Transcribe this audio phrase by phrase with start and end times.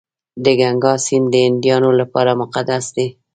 [0.43, 3.07] د ګنګا سیند د هندیانو لپاره مقدس دی.